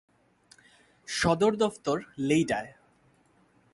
[1.07, 1.97] সদর দফতর
[2.17, 2.71] লেইডায়।